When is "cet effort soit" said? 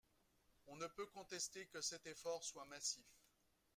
1.79-2.65